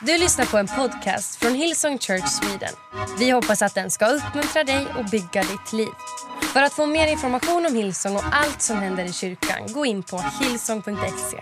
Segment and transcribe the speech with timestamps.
[0.00, 2.74] Du lyssnar på en podcast från Hillsong Church Sweden.
[3.18, 5.88] Vi hoppas att den ska uppmuntra dig och bygga ditt liv.
[6.52, 10.02] För att få mer information om Hillsong och allt som händer i kyrkan, gå in
[10.02, 11.38] på hillsong.se.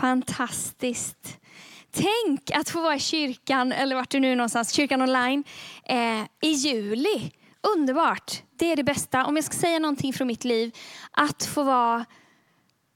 [0.00, 1.38] Fantastiskt.
[1.90, 5.44] Tänk att få vara i kyrkan, eller vart du nu är någonstans, kyrkan online,
[5.84, 7.32] eh, i juli.
[7.76, 8.42] Underbart.
[8.58, 9.24] Det är det bästa.
[9.24, 10.76] Om jag ska säga någonting från mitt liv,
[11.10, 12.04] att få vara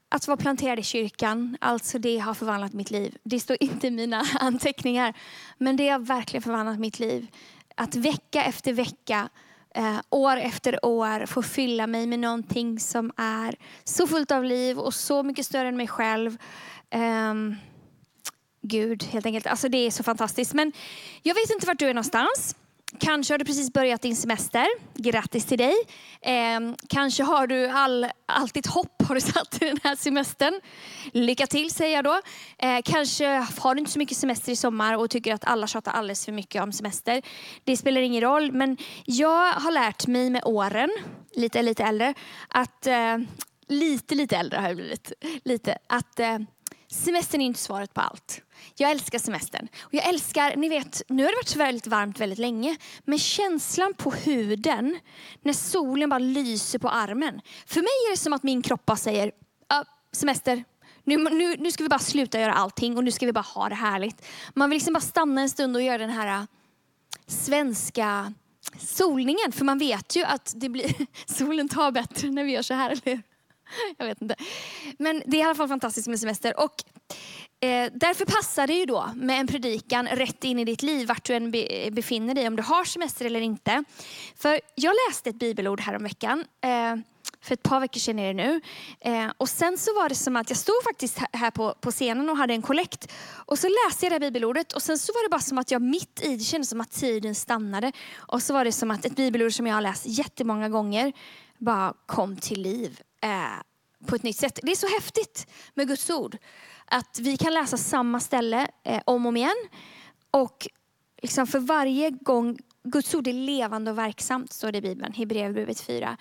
[0.09, 3.17] att vara planterad i kyrkan, alltså det har förvandlat mitt liv.
[3.23, 5.13] Det står inte i mina anteckningar,
[5.57, 7.27] men det har verkligen förvandlat mitt liv.
[7.75, 9.29] Att vecka efter vecka,
[9.75, 14.79] eh, år efter år få fylla mig med någonting som är så fullt av liv
[14.79, 16.37] och så mycket större än mig själv.
[16.89, 17.33] Eh,
[18.61, 19.47] Gud, helt enkelt.
[19.47, 20.53] Alltså det är så fantastiskt.
[20.53, 20.71] Men
[21.23, 22.55] jag vet inte vart du är någonstans.
[22.99, 24.67] Kanske har du precis börjat din semester.
[24.93, 25.73] Grattis till dig.
[26.21, 26.59] Eh,
[26.89, 30.61] kanske har du all, allt ditt hopp har du satt i den här semestern.
[31.13, 32.21] Lycka till säger jag då.
[32.57, 33.27] Eh, kanske
[33.59, 36.31] har du inte så mycket semester i sommar och tycker att alla tjatar alldeles för
[36.31, 37.21] mycket om semester.
[37.63, 38.51] Det spelar ingen roll.
[38.51, 40.89] Men jag har lärt mig med åren,
[41.35, 42.13] lite lite äldre,
[42.47, 43.17] att eh,
[43.67, 45.11] lite lite äldre har jag blivit.
[45.43, 46.45] Lite, att ehm,
[46.91, 48.41] semestern är inte svaret på allt.
[48.75, 49.67] Jag älskar semestern.
[49.81, 53.93] Och jag älskar, ni vet, nu har det varit väldigt varmt väldigt länge, men känslan
[53.93, 54.99] på huden
[55.41, 57.41] när solen bara lyser på armen.
[57.65, 59.31] För mig är det som att min kropp bara säger,
[60.11, 60.63] semester,
[61.03, 63.69] nu, nu, nu ska vi bara sluta göra allting och nu ska vi bara ha
[63.69, 64.25] det härligt.
[64.53, 66.45] Man vill liksom bara stanna en stund och göra den här äh,
[67.27, 68.33] svenska
[68.79, 69.51] solningen.
[69.51, 70.93] För man vet ju att det blir,
[71.25, 73.21] solen tar bättre när vi gör så här, eller hur?
[73.97, 74.35] Jag vet inte.
[74.99, 76.59] Men det är i alla fall fantastiskt med semester.
[76.59, 76.83] Och
[77.59, 81.25] Eh, därför passar det ju då med en predikan rätt in i ditt liv, vart
[81.25, 83.83] du än be, befinner dig, om du har semester eller inte.
[84.35, 86.95] För jag läste ett bibelord häromveckan, eh,
[87.41, 88.61] för ett par veckor sedan är det nu.
[88.99, 92.29] Eh, och sen så var det som att jag stod faktiskt här på, på scenen
[92.29, 93.13] och hade en kollekt.
[93.45, 95.71] Och så läste jag det här bibelordet och sen så var det bara som att
[95.71, 97.91] jag mitt i, det kändes som att tiden stannade.
[98.15, 101.13] Och så var det som att ett bibelord som jag har läst jättemånga gånger
[101.57, 103.61] bara kom till liv eh,
[104.05, 104.59] på ett nytt sätt.
[104.63, 106.37] Det är så häftigt med Guds ord.
[106.85, 109.67] Att vi kan läsa samma ställe eh, om och om igen.
[110.31, 110.67] Och
[111.21, 115.81] liksom för varje gång, Guds ord är levande och verksamt, står det i Bibeln, Hebreerbrevet
[115.81, 116.17] 4.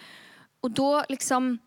[0.60, 1.58] Och då liksom,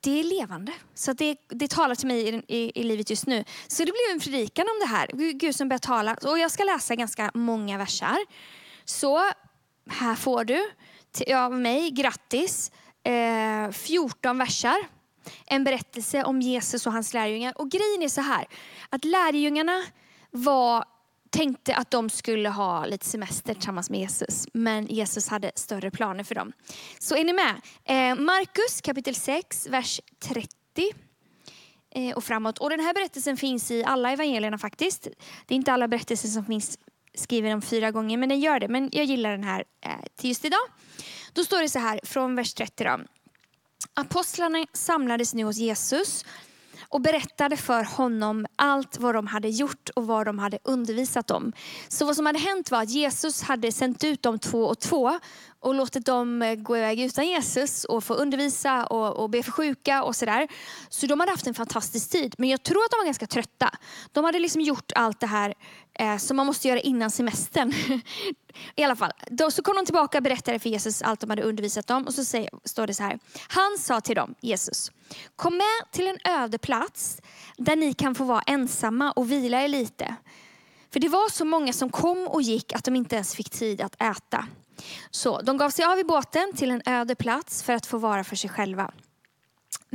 [0.00, 0.72] det är levande.
[0.94, 3.44] Så det, det talar till mig i, i, i, livet just nu.
[3.66, 5.32] Så det blev en predikan om det här.
[5.32, 6.16] Gud som börjar tala.
[6.22, 8.18] Och jag ska läsa ganska många versar.
[8.84, 9.22] Så
[9.90, 10.70] här får du
[11.36, 12.72] av mig, grattis,
[13.04, 14.76] eh, 14 versar
[15.46, 17.60] en berättelse om Jesus och hans lärjungar.
[17.60, 18.46] Och grejen är så här,
[18.90, 19.82] att lärjungarna
[20.30, 20.84] var,
[21.30, 24.48] tänkte att de skulle ha lite semester tillsammans med Jesus.
[24.52, 26.52] Men Jesus hade större planer för dem.
[26.98, 27.60] Så är ni med?
[27.84, 30.48] Eh, Markus kapitel 6, vers 30
[31.94, 32.58] eh, och framåt.
[32.58, 35.08] Och den här berättelsen finns i alla evangelierna faktiskt.
[35.46, 36.78] Det är inte alla berättelser som finns
[37.16, 38.68] skriver den fyra gånger, men den gör det.
[38.68, 40.66] Men jag gillar den här eh, till just idag.
[41.32, 42.84] Då står det så här från vers 30.
[42.84, 42.98] Då.
[43.94, 46.24] Apostlarna samlades nu hos Jesus
[46.88, 51.52] och berättade för honom allt vad de hade gjort och vad de hade undervisat om.
[51.88, 55.18] Så vad som hade hänt var att Jesus hade sänt ut dem två och två
[55.60, 59.52] och låtit dem eh, gå iväg utan Jesus och få undervisa och, och be för
[59.52, 60.48] sjuka och sådär.
[60.88, 62.34] Så de hade haft en fantastisk tid.
[62.38, 63.70] Men jag tror att de var ganska trötta.
[64.12, 65.54] De hade liksom gjort allt det här
[65.98, 67.72] eh, som man måste göra innan semestern.
[68.76, 71.42] I alla fall, då, så kom de tillbaka och berättade för Jesus allt de hade
[71.42, 72.06] undervisat om.
[72.06, 73.18] Och så säger, står det så här.
[73.48, 74.90] Han sa till dem, Jesus,
[75.36, 77.20] kom med till en öde plats
[77.56, 80.16] där ni kan få vara ensamma och vila er lite.
[80.92, 83.80] För det var så många som kom och gick att de inte ens fick tid
[83.80, 84.46] att äta.
[85.10, 88.24] Så de gav sig av i båten till en öde plats för att få vara
[88.24, 88.92] för sig själva.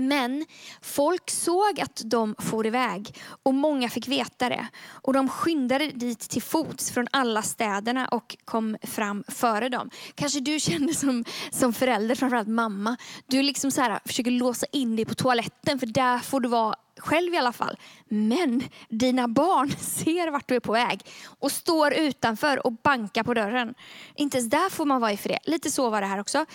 [0.07, 0.45] Men
[0.81, 4.67] folk såg att de for iväg och många fick veta det.
[4.89, 9.89] Och de skyndade dit till fots från alla städerna och kom fram före dem.
[10.15, 12.97] Kanske du känner som, som förälder, framförallt mamma.
[13.27, 16.75] Du liksom så här, försöker låsa in dig på toaletten för där får du vara
[16.97, 17.77] själv i alla fall.
[18.09, 21.01] Men dina barn ser vart du är på väg
[21.39, 23.73] och står utanför och bankar på dörren.
[24.15, 25.39] Inte ens där får man vara i fred.
[25.43, 26.45] Lite så var det här också.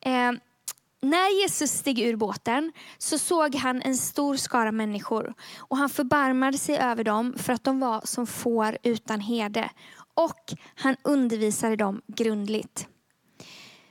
[0.00, 0.32] Eh,
[1.04, 6.58] när Jesus steg ur båten så såg han en stor skara människor och han förbarmade
[6.58, 9.70] sig över dem för att de var som får utan herde.
[10.14, 12.88] Och han undervisade dem grundligt.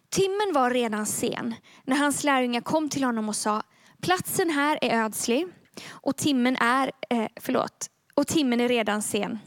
[0.09, 3.63] Timmen var redan sen när hans lärjungar kom till honom och sa
[4.01, 5.47] Platsen här är ödslig
[5.89, 9.39] och timmen är, eh, förlåt, och timmen är redan sen.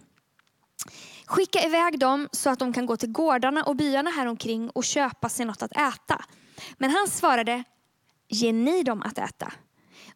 [1.27, 4.85] Skicka iväg dem så att de kan gå till gårdarna och byarna här omkring och
[4.85, 6.25] köpa sig något att äta.
[6.79, 7.65] Men han svarade,
[8.29, 9.53] ge ni dem att äta.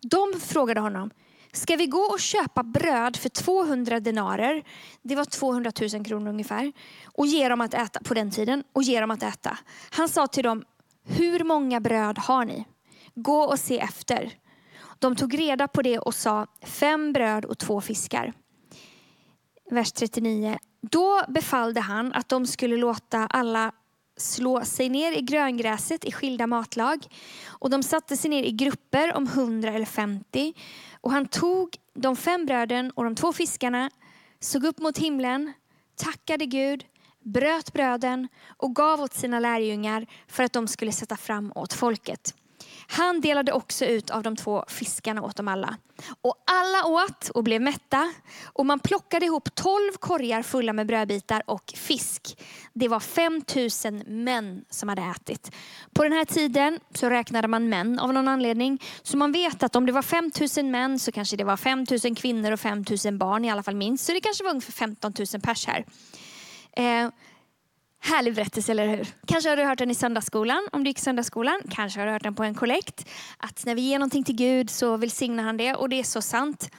[0.00, 1.10] De frågade honom,
[1.52, 4.62] ska vi gå och köpa bröd för 200 denarer,
[5.02, 6.72] det var 200 000 kronor ungefär,
[7.04, 9.58] och ge dem att äta på den tiden och ge dem att äta.
[9.90, 10.64] Han sa till dem,
[11.04, 12.64] hur många bröd har ni?
[13.14, 14.32] Gå och se efter.
[14.98, 18.32] De tog reda på det och sa, fem bröd och två fiskar.
[19.70, 20.58] Vers 39.
[20.82, 23.72] Då befallde han att de skulle låta alla
[24.20, 27.06] slå sig ner i gröngräset i skilda matlag.
[27.46, 30.55] Och de satte sig ner i grupper om hundra eller femtio.
[31.00, 33.90] Och han tog de fem bröden och de två fiskarna,
[34.40, 35.52] såg upp mot himlen,
[35.96, 36.84] tackade Gud,
[37.25, 42.34] bröt bröden och gav åt sina lärjungar för att de skulle sätta fram åt folket.
[42.92, 45.76] Han delade också ut av de två fiskarna åt dem alla.
[46.22, 48.12] Och alla åt och blev mätta.
[48.44, 52.38] Och man plockade ihop tolv korgar fulla med brödbitar och fisk.
[52.72, 55.50] Det var 5000 män som hade ätit.
[55.92, 58.82] På den här tiden så räknade man män av någon anledning.
[59.02, 62.52] Så man vet att om det var 5000 män så kanske det var 5000 kvinnor
[62.52, 64.06] och 5000 barn i alla fall minst.
[64.06, 65.84] Så det kanske var ungefär 15 000 pers här.
[66.72, 67.10] Eh,
[68.00, 69.08] Härlig berättelse, eller hur?
[69.26, 71.61] Kanske har du hört den i söndagsskolan, om du gick i söndagsskolan.
[71.70, 73.08] Kanske har du hört den på en kollekt.
[73.37, 76.23] Att när vi ger någonting till Gud så välsignar han det och det är så
[76.23, 76.70] sant.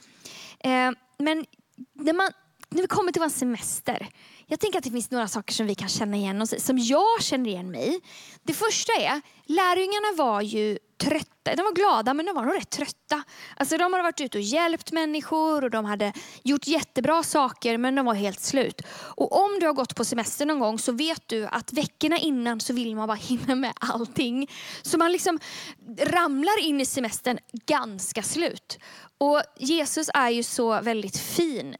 [0.60, 1.46] Eh, men
[1.94, 2.30] när, man,
[2.68, 4.08] när vi kommer till vår semester,
[4.46, 6.78] jag tänker att det finns några saker som vi kan känna igen oss i, som
[6.78, 8.00] jag känner igen mig i.
[8.42, 11.56] Det första är, lärjungarna var ju trötta.
[11.56, 13.22] De var glada men de var nog rätt trötta.
[13.56, 16.12] Alltså, de hade varit ute och hjälpt människor och de hade
[16.42, 18.82] gjort jättebra saker men de var helt slut.
[18.92, 22.60] Och om du har gått på semester någon gång så vet du att veckorna innan
[22.60, 24.50] så vill man bara hinna med allting.
[24.82, 25.38] Så man liksom
[25.98, 28.78] ramlar in i semestern ganska slut.
[29.18, 31.76] Och Jesus är ju så väldigt fin.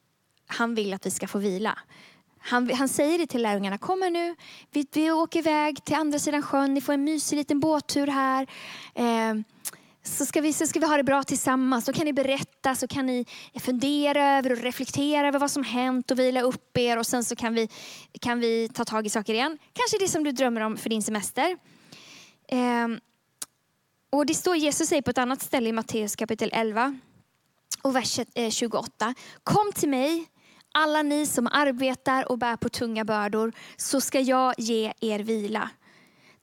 [0.47, 1.79] Han vill att vi ska få vila.
[2.45, 4.35] Han, han säger det till lärjungarna, kom här nu,
[4.71, 8.47] vi, vi åker iväg till andra sidan sjön, ni får en mysig liten båttur här.
[8.95, 9.35] Eh,
[10.05, 11.85] så ska, vi, så ska vi ha det bra tillsammans.
[11.85, 13.27] Då kan ni berätta, så kan ni
[13.61, 17.37] fundera över och reflektera över vad som hänt och vila upp er och sen så
[17.37, 17.69] kan vi,
[18.21, 19.59] kan vi ta tag i saker igen.
[19.73, 21.57] Kanske det som du drömmer om för din semester.
[22.49, 22.89] Eh,
[24.11, 26.99] och Det står Jesus säger på ett annat ställe i Matteus kapitel 11
[27.83, 29.07] och vers 28.
[29.07, 29.13] Eh,
[29.45, 30.27] kom till mig
[30.73, 35.71] alla ni som arbetar och bär på tunga bördor, så ska jag ge er vila.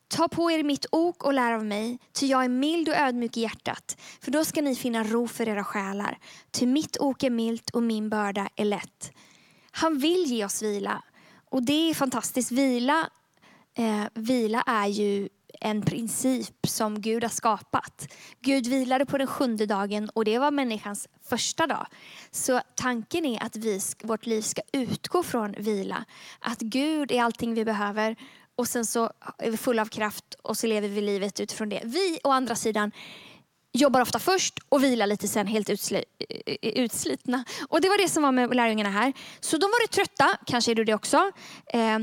[0.08, 3.38] Ta på er mitt ok och lär av mig, ty jag är mild och ödmjuk
[3.38, 3.98] i hjärtat.
[4.22, 6.18] För då ska ni finna ro för era själar.
[6.52, 9.12] Ty mitt ok är milt och min börda är lätt.
[9.72, 11.04] Han vill ge oss vila.
[11.50, 12.52] Och det är fantastiskt.
[12.52, 13.10] Vila,
[13.78, 15.30] eh, vila är ju
[15.60, 18.14] en princip som Gud har skapat.
[18.42, 21.88] Gud vilade på den sjunde dagen och det var människans första dag.
[22.32, 26.06] Så tanken är att vi, vårt liv ska utgå från vila.
[26.40, 28.16] Att Gud är allting vi behöver
[28.56, 31.82] och sen så är vi fulla av kraft och så lever vi livet utifrån det.
[31.84, 32.92] Vi å andra sidan
[33.72, 37.44] jobbar ofta först och vilar lite sen helt utsli eh, utslitna.
[37.70, 39.14] Och det var det som var med lärjungarna här.
[39.40, 41.32] Så de var trötta, kanske är du det också.
[41.74, 42.00] Eh,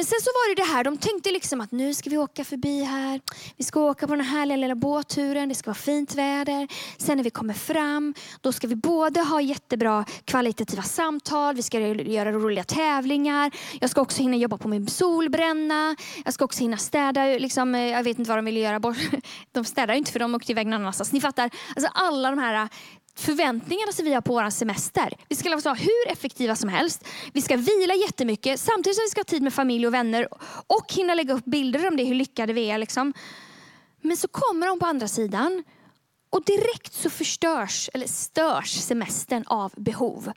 [0.00, 2.44] men sen så var det det här, de tänkte liksom att nu ska vi åka
[2.44, 3.20] förbi här.
[3.56, 6.68] Vi ska åka på den här lilla båtturen, det ska vara fint väder.
[6.98, 11.80] Sen när vi kommer fram, då ska vi både ha jättebra kvalitativa samtal, vi ska
[11.80, 13.50] göra roliga tävlingar.
[13.80, 15.96] Jag ska också hinna jobba på min solbränna.
[16.24, 18.80] Jag ska också hinna städa, liksom, eh, jag vet inte vad de ville göra.
[19.52, 21.12] De städar inte för de åkte iväg någon annanstans.
[21.12, 22.68] Ni fattar, alltså alla de här
[23.20, 25.14] förväntningarna som vi har på vår semester.
[25.28, 27.04] Vi ska vara hur effektiva som helst.
[27.32, 30.28] Vi ska vila jättemycket samtidigt som vi ska ha tid med familj och vänner
[30.66, 32.78] och hinna lägga upp bilder om det, hur lyckade vi är.
[32.78, 33.12] Liksom.
[34.00, 35.64] Men så kommer de på andra sidan
[36.30, 40.32] och direkt så förstörs eller störs semestern av behov.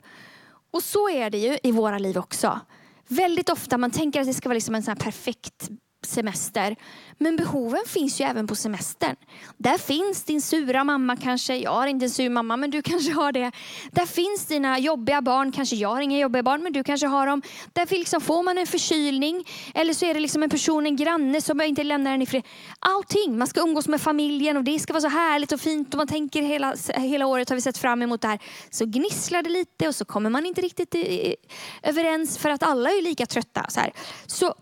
[0.72, 2.60] Och så är det ju i våra liv också.
[3.08, 5.70] Väldigt ofta man tänker att det ska vara liksom en sån perfekt
[6.06, 6.76] semester.
[7.18, 9.16] Men behoven finns ju även på semestern.
[9.56, 11.56] Där finns din sura mamma kanske.
[11.56, 13.52] Jag har inte en sur mamma, men du kanske har det.
[13.90, 15.52] Där finns dina jobbiga barn.
[15.52, 17.42] Kanske jag har inga jobbiga barn, men du kanske har dem.
[17.72, 19.44] Där liksom får man en förkylning.
[19.74, 22.42] Eller så är det liksom en person, en granne som inte lämnar en i fred.
[22.78, 23.38] Allting.
[23.38, 25.94] Man ska umgås med familjen och det ska vara så härligt och fint.
[25.94, 28.38] Och man tänker hela, hela året har vi sett fram emot det här.
[28.70, 30.94] Så gnisslar det lite och så kommer man inte riktigt
[31.82, 33.66] överens för att alla är lika trötta.
[33.68, 33.92] Så, här.
[34.26, 34.54] så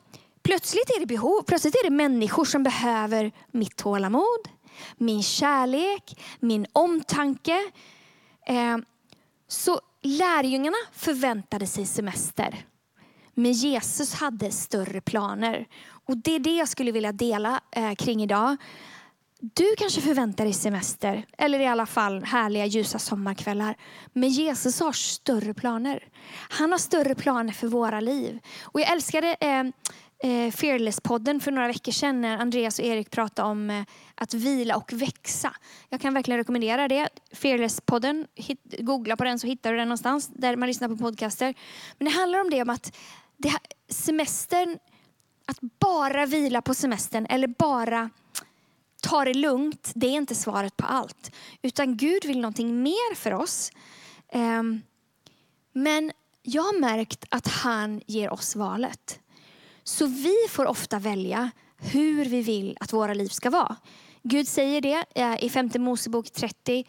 [0.43, 4.49] Plötsligt är det behov, plötsligt är det människor som behöver mitt tålamod,
[4.97, 7.71] min kärlek, min omtanke.
[8.47, 8.77] Eh,
[9.49, 12.65] så lärjungarna förväntade sig semester.
[13.35, 15.67] Men Jesus hade större planer.
[16.07, 18.57] Och Det är det jag skulle vilja dela eh, kring idag.
[19.41, 23.77] Du kanske förväntar dig semester, eller i alla fall härliga ljusa sommarkvällar.
[24.13, 26.09] Men Jesus har större planer.
[26.49, 28.39] Han har större planer för våra liv.
[28.63, 29.65] Och Jag älskade eh,
[30.23, 34.77] eh, Fearless-podden för några veckor sedan när Andreas och Erik pratade om eh, att vila
[34.77, 35.55] och växa.
[35.89, 37.09] Jag kan verkligen rekommendera det.
[37.33, 38.27] Fearless-podden,
[38.79, 41.55] googla på den så hittar du den någonstans där man lyssnar på podcaster.
[41.99, 42.97] Men det handlar om det om att
[43.37, 43.53] det,
[43.89, 44.79] semestern,
[45.47, 48.11] att bara vila på semestern eller bara
[49.03, 51.33] ta det lugnt, det är inte svaret på allt.
[51.63, 53.71] Utan Gud vill någonting mer för oss.
[54.29, 54.83] Ehm,
[55.73, 56.13] men
[56.43, 59.19] jag har märkt att han ger oss valet.
[59.85, 63.77] Så vi får ofta välja hur vi vill att våra liv ska vara.
[64.23, 66.85] Gud säger det eh, i femte Mosebok 30.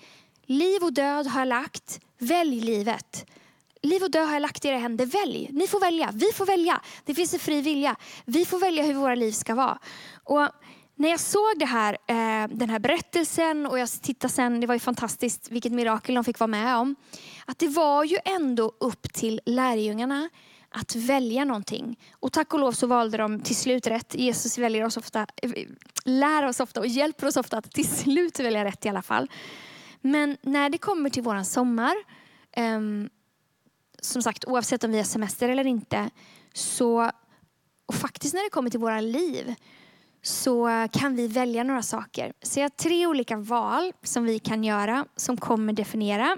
[0.45, 3.25] Liv och död har jag lagt, välj livet.
[3.81, 5.49] Liv och död har jag lagt i era händer, välj.
[5.51, 6.81] Ni får välja, vi får välja.
[7.05, 7.95] Det finns en fri vilja.
[8.25, 9.79] Vi får välja hur våra liv ska vara.
[10.23, 10.49] Och
[10.95, 14.75] när jag såg det här, eh, den här berättelsen och jag tittade sen, det var
[14.75, 16.95] ju fantastiskt vilket mirakel de fick vara med om.
[17.45, 20.29] Att det var ju ändå upp till lärjungarna
[20.73, 21.99] att välja någonting.
[22.19, 24.15] Och tack och lov så valde de till slut rätt.
[24.15, 25.51] Jesus väljer oss ofta, eh,
[26.05, 29.29] lär oss ofta och hjälper oss ofta att till slut välja rätt i alla fall.
[30.01, 31.93] Men när det kommer till våran sommar,
[32.57, 33.09] um,
[34.01, 36.09] som sagt oavsett om vi har semester eller inte,
[36.53, 37.11] så,
[37.85, 39.55] och faktiskt när det kommer till våra liv,
[40.21, 42.33] så kan vi välja några saker.
[42.41, 46.37] Så jag har tre olika val som vi kan göra som kommer definiera.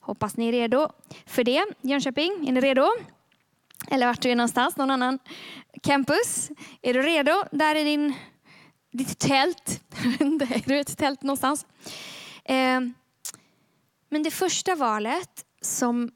[0.00, 0.88] Hoppas ni är redo
[1.26, 1.64] för det.
[1.80, 2.88] Jönköping, är ni redo?
[3.88, 5.18] Eller vart du är någonstans, någon annan
[5.82, 6.50] campus.
[6.82, 7.44] Är du redo?
[7.50, 8.14] Där är din,
[8.92, 9.82] ditt tält.
[10.20, 11.66] är du ett tält någonstans?
[12.44, 12.80] Eh,
[14.08, 16.10] men det första valet som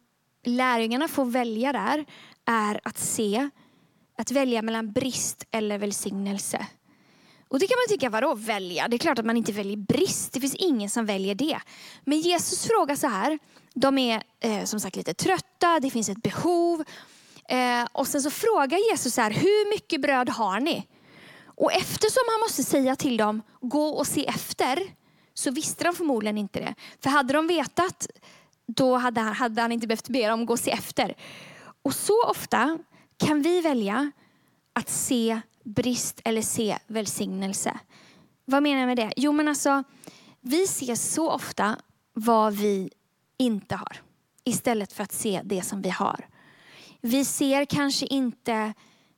[0.45, 2.05] lärjungarna får välja där
[2.45, 3.51] är att se,
[4.19, 6.67] att välja mellan brist eller välsignelse.
[7.49, 8.89] Och det kan man tycka, vadå välja?
[8.89, 10.33] Det är klart att man inte väljer brist.
[10.33, 11.61] Det finns ingen som väljer det.
[12.05, 13.39] Men Jesus frågar så här.
[13.75, 16.85] De är eh, som sagt lite trötta, det finns ett behov.
[17.49, 20.87] Eh, och sen så frågar Jesus så här, hur mycket bröd har ni?
[21.45, 24.83] Och eftersom han måste säga till dem, gå och se efter,
[25.35, 26.75] så visste de förmodligen inte det.
[27.03, 28.07] För hade de vetat,
[28.67, 31.15] då hade han, hade han inte behövt be dem gå och se efter.
[31.83, 32.79] Och så ofta
[33.17, 34.13] kan vi välja
[34.73, 37.79] att se brist eller se välsignelse.
[38.45, 39.13] Vad menar jag med det?
[39.17, 39.85] Jo men alltså,
[40.41, 41.77] vi ser så ofta
[42.13, 42.91] vad vi
[43.39, 43.97] inte har
[44.45, 46.29] istället för att se det som vi har.
[47.09, 48.75] Vi ser kanske inte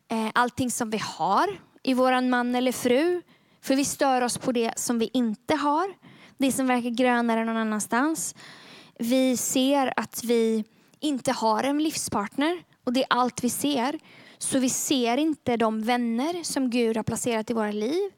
[0.09, 3.23] eh, allting som vi har i våran man eller fru.
[3.63, 5.95] För vi stör oss på det som vi inte har.
[6.39, 8.35] Det som verkar grönare någon annanstans.
[8.99, 10.65] Vi ser att vi
[11.01, 13.99] inte har en livspartner och det är allt vi ser.
[14.39, 18.11] Så vi ser inte de vänner som Gud har placerat i våra liv.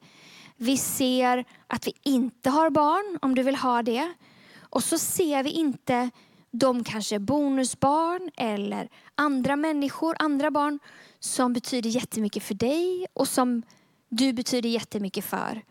[0.57, 4.13] Vi ser att vi inte har barn, om du vill ha det.
[4.59, 6.09] Och så ser vi inte
[6.55, 10.79] de kanske är bonusbarn eller andra människor, andra barn
[11.19, 13.63] som betyder jättemycket för dig och som
[14.09, 15.61] du betyder jättemycket för.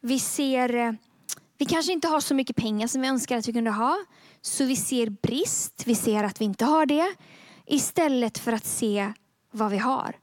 [0.00, 0.92] Vi ser, eh,
[1.58, 4.04] vi kanske inte har så mycket pengar som vi önskar att vi kunde ha.
[4.40, 7.14] Så vi ser brist, vi ser att vi inte har det.
[7.66, 9.12] Istället för att se
[9.50, 10.16] vad vi har.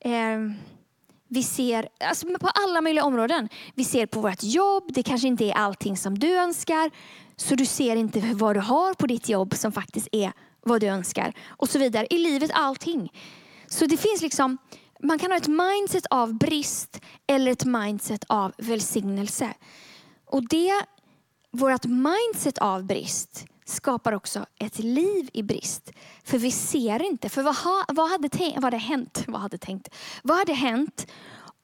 [0.00, 0.38] Eh,
[1.32, 3.48] vi ser alltså på alla möjliga områden.
[3.74, 6.90] Vi ser på vårt jobb, det kanske inte är allting som du önskar.
[7.36, 10.32] Så du ser inte vad du har på ditt jobb som faktiskt är
[10.62, 11.32] vad du önskar.
[11.48, 12.06] Och så vidare.
[12.10, 13.12] I livet, allting.
[13.66, 14.58] Så det finns liksom,
[15.02, 19.54] man kan ha ett mindset av brist eller ett mindset av välsignelse.
[20.26, 20.72] Och det,
[21.50, 25.92] vårt mindset av brist skapar också ett liv i brist.
[26.24, 27.28] För vi ser inte.
[27.28, 29.24] För vad, ha, vad, hade, vad hade hänt?
[29.28, 29.88] Vad hade tänkt?
[30.22, 31.06] Vad hade hänt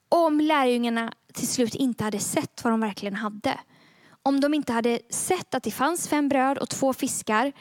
[0.09, 3.61] om lärjungarna till slut inte hade sett vad de verkligen hade?
[4.23, 7.53] Om de inte hade sett att det fanns fem bröd och två fiskar,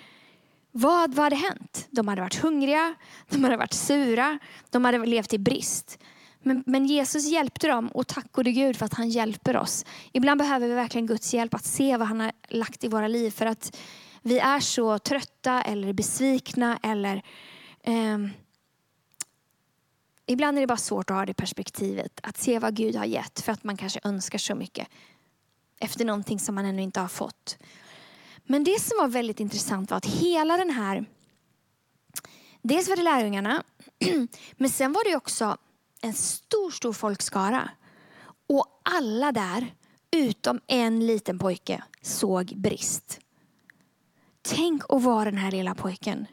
[0.72, 1.88] vad, vad hade hänt?
[1.90, 2.96] De hade varit hungriga,
[3.30, 4.40] de hade varit sura,
[4.70, 6.00] de hade levt i brist.
[6.48, 9.86] Men, men, Jesus hjälpte dem och tack gode Gud för att han hjälper oss.
[10.12, 13.32] Ibland behöver vi verkligen Guds hjälp att se vad han har lagt i våra liv.
[13.32, 13.78] För att
[14.22, 17.24] vi är så trötta eller besvikna eller
[17.84, 18.18] eh,
[20.26, 23.42] Ibland är det bara svårt att ha det perspektivet, att se vad Gud har gett
[23.42, 24.88] för att man kanske önskar så mycket
[25.80, 27.58] efter någonting som man ännu inte har fått.
[28.44, 31.06] Men det som var väldigt intressant var att hela den här,
[32.62, 33.64] dels var det lärjungarna,
[34.58, 35.58] men sen var det också
[36.06, 37.70] en stor, stor folkskara.
[38.48, 39.76] Och alla där,
[40.12, 43.20] utom en liten pojke, såg brist.
[44.42, 46.28] Tänk att vara den här lilla pojken.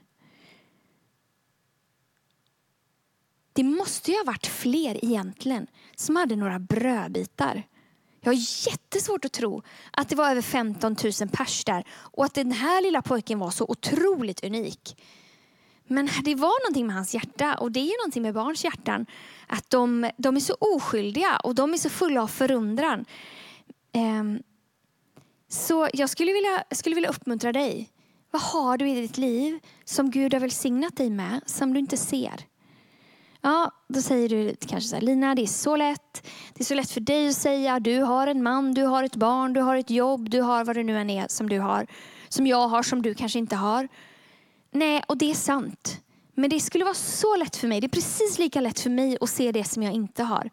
[3.53, 7.63] Det måste ju ha varit fler egentligen som hade några brödbitar.
[8.21, 12.35] Jag har jättesvårt att tro att det var över 15 000 pers där och att
[12.35, 14.97] den här lilla pojken var så otroligt unik.
[15.87, 19.07] Men det var någonting med hans hjärta och det är ju någonting med barns hjärtan.
[19.47, 23.05] Att de, de är så oskyldiga och de är så fulla av förundran.
[23.95, 24.43] Um,
[25.49, 27.91] så jag skulle vilja, skulle vilja uppmuntra dig.
[28.31, 31.97] Vad har du i ditt liv som Gud har välsignat dig med som du inte
[31.97, 32.47] ser?
[33.41, 36.29] Ja, då säger du kanske så här, Lina det är så lätt.
[36.55, 39.17] Det är så lätt för dig att säga, du har en man, du har ett
[39.17, 41.87] barn, du har ett jobb, du har vad det nu än är som du har.
[42.29, 43.89] Som jag har, som du kanske inte har.
[44.73, 46.01] Nej, och det är sant.
[46.35, 49.19] Men det skulle vara så lätt för mig, det är precis lika lätt för mig
[49.21, 50.51] att se det som jag inte har.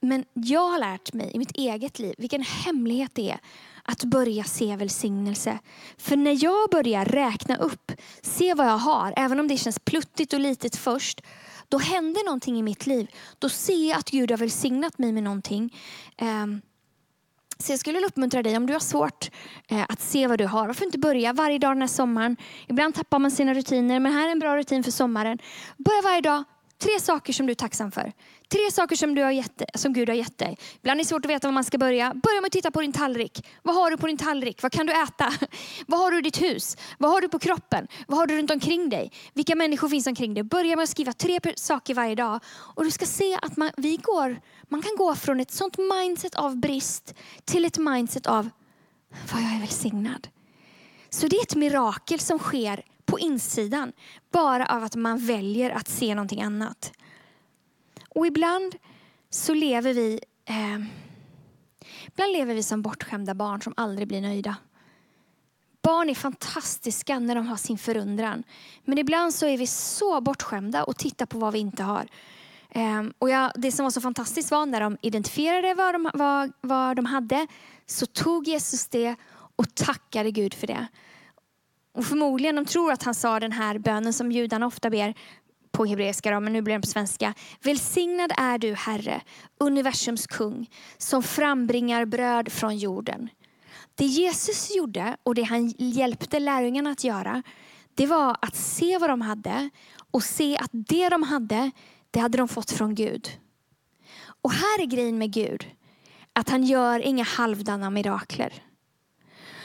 [0.00, 3.40] Men jag har lärt mig i mitt eget liv vilken hemlighet det är
[3.82, 5.58] att börja se välsignelse.
[5.96, 10.32] För när jag börjar räkna upp, se vad jag har, även om det känns pluttigt
[10.32, 11.20] och litet först,
[11.68, 13.10] då händer någonting i mitt liv.
[13.38, 15.76] Då ser jag att Gud har välsignat mig med någonting.
[16.20, 16.62] Um,
[17.58, 19.30] så jag skulle uppmuntra dig, om du har svårt
[19.68, 22.36] eh, att se vad du har, varför inte börja varje dag den här sommaren?
[22.68, 25.38] Ibland tappar man sina rutiner, men här är en bra rutin för sommaren.
[25.76, 26.44] Börja varje dag,
[26.78, 28.12] tre saker som du är tacksam för.
[28.48, 30.58] Tre saker som, du har gett, som Gud har gett dig.
[30.76, 32.14] Ibland är det svårt att veta var man ska börja.
[32.14, 33.46] Börja med att titta på din tallrik.
[33.62, 34.62] Vad har du på din tallrik?
[34.62, 35.32] Vad kan du äta?
[35.86, 36.76] Vad har du i ditt hus?
[36.98, 37.88] Vad har du på kroppen?
[38.06, 39.12] Vad har du runt omkring dig?
[39.34, 40.42] Vilka människor finns omkring dig?
[40.42, 42.40] Börja med att skriva tre saker varje dag.
[42.46, 46.34] Och du ska se att man, vi går, man kan gå från ett sånt mindset
[46.34, 48.50] av brist till ett mindset av
[49.32, 50.28] vad jag är välsignad.
[51.10, 53.92] Så det är ett mirakel som sker på insidan
[54.32, 56.92] bara av att man väljer att se någonting annat.
[58.16, 58.76] Och ibland
[59.30, 60.86] så lever vi eh,
[62.06, 64.56] Ibland lever vi som bortskämda barn som aldrig blir nöjda.
[65.82, 68.44] Barn är fantastiska när de har sin förundran.
[68.84, 72.08] Men ibland så är vi så bortskämda och tittar på vad vi inte har.
[72.70, 76.52] Ehm, och jag, det som var så fantastiskt var när de identifierade vad de, vad,
[76.60, 77.46] vad de hade
[77.86, 79.16] så tog Jesus det
[79.56, 80.86] och tackade Gud för det.
[81.92, 85.14] Och förmodligen de tror att han sa den här bönen som judarna ofta ber
[85.76, 87.34] på hebreiska, men nu blir den på svenska.
[87.62, 89.20] Välsignad är du, Herre,
[89.60, 93.28] universums kung, som frambringar bröd från jorden.
[93.94, 97.42] Det Jesus gjorde och det han hjälpte lärjungarna att göra,
[97.94, 99.70] det var att se vad de hade
[100.10, 101.70] och se att det de hade,
[102.10, 103.28] det hade de fått från Gud.
[104.42, 105.66] Och här är grejen med Gud,
[106.32, 108.52] att han gör inga halvdana mirakler.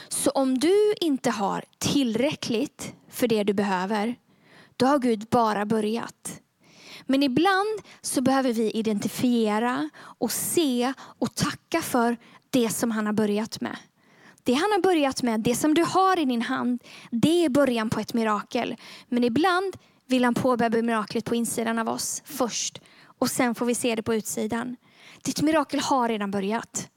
[0.08, 4.16] Så om du inte har tillräckligt för det du behöver,
[4.82, 6.40] då har Gud bara börjat.
[7.02, 12.16] Men ibland så behöver vi identifiera och se och tacka för
[12.50, 13.76] det som han har börjat med.
[14.42, 17.90] Det han har börjat med, det som du har i din hand, det är början
[17.90, 18.76] på ett mirakel.
[19.08, 23.74] Men ibland vill han påbörja miraklet på insidan av oss först och sen får vi
[23.74, 24.76] se det på utsidan.
[25.22, 26.88] Ditt mirakel har redan börjat.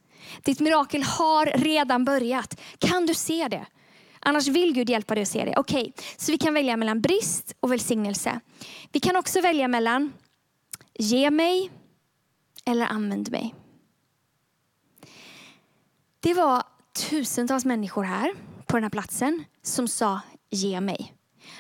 [0.43, 2.62] Ditt mirakel har redan börjat.
[2.78, 3.65] Kan du se det?
[4.27, 5.53] Annars vill Gud hjälpa dig att se det.
[5.57, 6.05] Okej, okay.
[6.17, 8.39] så vi kan välja mellan brist och välsignelse.
[8.91, 10.13] Vi kan också välja mellan
[10.93, 11.71] ge mig
[12.65, 13.55] eller använd mig.
[16.19, 16.63] Det var
[17.09, 18.33] tusentals människor här
[18.65, 21.13] på den här platsen som sa ge mig.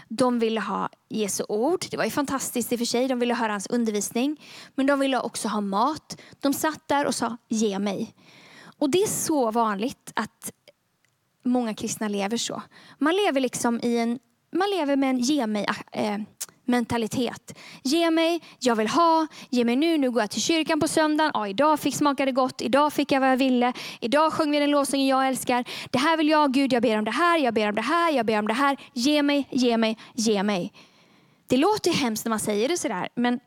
[0.07, 1.85] De ville ha Jesu ord.
[1.91, 3.07] Det var ju fantastiskt i och för sig.
[3.07, 4.41] De ville höra hans undervisning.
[4.75, 6.21] Men de ville också ha mat.
[6.39, 8.15] De satt där och sa ge mig.
[8.77, 10.51] Och det är så vanligt att
[11.45, 12.61] många kristna lever så.
[12.97, 14.19] Man lever liksom i en,
[14.51, 16.17] man lever med en ge mig äh,
[16.65, 17.57] mentalitet.
[17.83, 21.31] Ge mig, jag vill ha, ge mig nu, nu går jag till kyrkan på söndagen,
[21.33, 24.59] ja, idag fick smaka det gott, idag fick jag vad jag ville, idag sjöng vi
[24.59, 25.65] den lovsången jag älskar.
[25.91, 28.11] Det här vill jag, Gud, jag ber om det här, jag ber om det här,
[28.11, 28.77] jag ber om det här.
[28.93, 30.73] Ge mig, ge mig, ge mig.
[31.47, 33.39] Det låter hemskt när man säger det sådär, men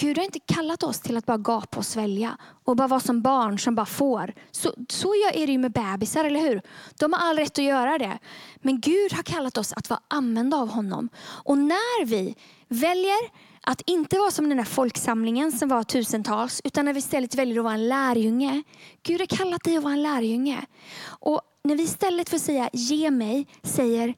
[0.00, 3.22] Gud har inte kallat oss till att bara gapa och svälja och bara vara som
[3.22, 4.34] barn som bara får.
[4.50, 6.62] Så, så är det ju med bebisar, eller hur?
[6.98, 8.18] De har all rätt att göra det.
[8.56, 11.08] Men Gud har kallat oss att vara använda av honom.
[11.18, 12.34] Och när vi
[12.68, 17.34] väljer att inte vara som den där folksamlingen som var tusentals, utan när vi istället
[17.34, 18.62] väljer att vara en lärjunge.
[19.02, 20.66] Gud har kallat dig att vara en lärjunge.
[21.04, 24.14] Och när vi istället för att säga ge mig, säger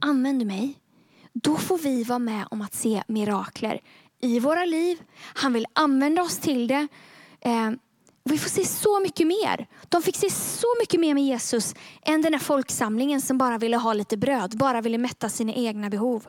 [0.00, 0.78] använd mig,
[1.32, 3.80] då får vi vara med om att se mirakler
[4.22, 5.02] i våra liv.
[5.34, 6.88] Han vill använda oss till det.
[7.40, 7.70] Eh,
[8.24, 9.66] vi får se så mycket mer.
[9.88, 13.76] De fick se så mycket mer med Jesus än den här folksamlingen som bara ville
[13.76, 16.26] ha lite bröd, bara ville mätta sina egna behov.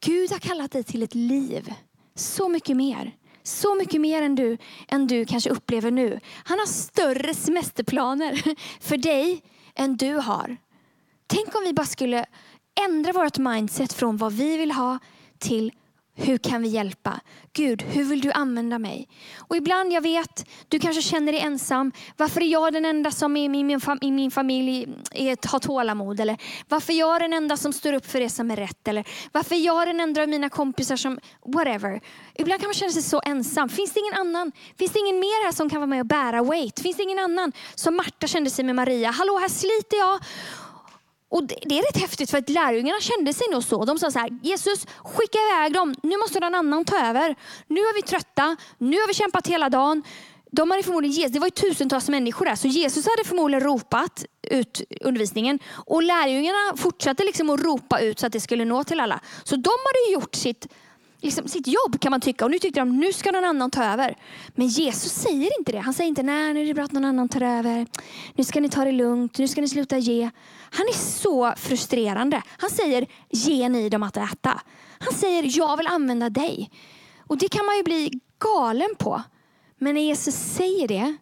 [0.00, 1.74] Gud har kallat dig till ett liv,
[2.14, 3.14] så mycket mer.
[3.42, 4.58] Så mycket mer än du,
[4.88, 6.20] än du kanske upplever nu.
[6.44, 9.42] Han har större semesterplaner för dig
[9.74, 10.56] än du har.
[11.26, 12.26] Tänk om vi bara skulle
[12.88, 14.98] ändra vårt mindset från vad vi vill ha
[15.38, 15.72] till
[16.20, 17.20] hur kan vi hjälpa?
[17.52, 19.08] Gud, hur vill du använda mig?
[19.38, 21.92] Och ibland, jag vet, du kanske känner dig ensam.
[22.16, 26.20] Varför är jag den enda som i min, i min familj är, har tålamod?
[26.20, 26.36] Eller
[26.68, 28.88] varför är jag den enda som står upp för det som är rätt?
[28.88, 32.00] Eller varför är jag den enda av mina kompisar som, whatever.
[32.34, 33.68] Ibland kan man känna sig så ensam.
[33.68, 34.52] Finns det ingen annan?
[34.78, 36.80] Finns det ingen mer här som kan vara med och bära weight?
[36.80, 37.52] Finns det ingen annan?
[37.74, 39.10] Som Marta kände sig med Maria.
[39.10, 40.18] Hallå, här sliter jag
[41.30, 43.84] och Det är rätt häftigt för att lärjungarna kände sig nog så.
[43.84, 47.36] De sa så här, Jesus skicka iväg dem, nu måste någon annan ta över.
[47.66, 50.02] Nu är vi trötta, nu har vi kämpat hela dagen.
[50.50, 54.82] De hade förmodligen, det var ju tusentals människor där, så Jesus hade förmodligen ropat ut
[55.00, 55.58] undervisningen.
[55.86, 59.20] Och lärjungarna fortsatte liksom att ropa ut så att det skulle nå till alla.
[59.44, 60.68] Så de hade gjort sitt
[61.20, 62.44] liksom, sitt jobb kan man tycka.
[62.44, 64.16] Och nu tyckte de nu ska någon annan ta över.
[64.48, 65.78] Men Jesus säger inte det.
[65.78, 67.86] Han säger inte nej nu är det bra att någon annan tar över.
[68.34, 69.38] Nu ska ni ta det lugnt.
[69.38, 70.30] Nu ska ni sluta ge.
[70.70, 72.42] Han är så frustrerande.
[72.58, 74.60] Han säger ge ni dem att äta.
[74.98, 76.70] Han säger jag vill använda dig.
[77.26, 79.22] Och det kan man ju bli galen på.
[79.78, 81.16] Men när Jesus säger det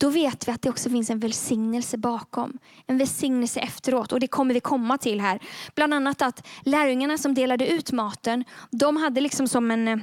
[0.00, 2.58] då vet vi att det också finns en välsignelse bakom.
[2.86, 5.40] En välsignelse efteråt och det kommer vi komma till här.
[5.74, 9.98] Bland annat att lärjungarna som delade ut maten, de hade liksom som en eh,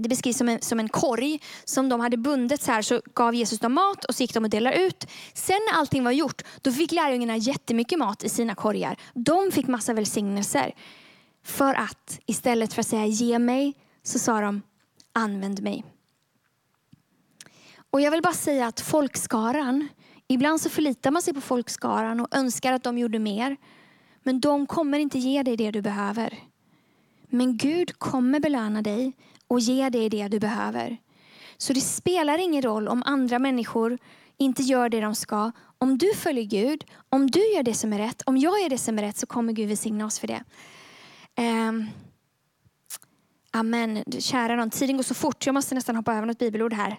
[0.00, 2.82] det beskrivs som en, som en korg som de hade bundit så här.
[2.82, 5.06] Så gav Jesus dem mat och så gick de och delade ut.
[5.34, 8.96] Sen när allting var gjort, då fick lärjungarna jättemycket mat i sina korgar.
[9.14, 10.74] De fick massa välsignelser.
[11.44, 14.62] För att istället för att säga ge mig, så sa de
[15.12, 15.84] använd mig.
[17.96, 19.88] Och jag vill bara säga att folkskaran,
[20.28, 23.56] ibland så förlitar man sig på folkskaran och önskar att de gjorde mer.
[24.22, 26.38] Men de kommer inte ge dig det du behöver.
[27.28, 29.12] Men Gud kommer belöna dig
[29.48, 30.96] och ge dig det du behöver.
[31.56, 33.98] Så det spelar ingen roll om andra människor
[34.36, 35.52] inte gör det de ska.
[35.78, 38.78] Om du följer Gud, om du gör det som är rätt, om jag gör det
[38.78, 40.44] som är rätt så kommer Gud välsigna oss för det.
[41.68, 41.86] Um,
[43.50, 44.04] amen.
[44.18, 45.46] Kära någon, tiden går så fort.
[45.46, 46.98] Jag måste nästan hoppa över något bibelord här.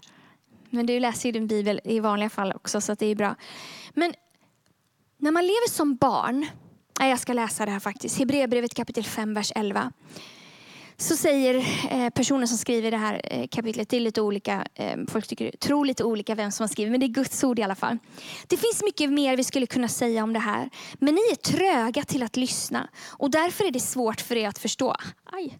[0.77, 3.35] Men du läser ju din bibel i vanliga fall också så det är bra.
[3.93, 4.13] Men
[5.17, 6.47] när man lever som barn,
[6.99, 9.91] nej, jag ska läsa det här faktiskt, Hebreerbrevet kapitel 5, vers 11.
[10.99, 11.55] Så säger
[11.91, 15.51] eh, personen som skriver det här eh, kapitlet, det är lite olika, eh, folk tycker,
[15.51, 17.97] tror lite olika vem som har skrivit, men det är Guds ord i alla fall.
[18.47, 22.03] Det finns mycket mer vi skulle kunna säga om det här, men ni är tröga
[22.03, 24.95] till att lyssna och därför är det svårt för er att förstå.
[25.23, 25.57] Aj.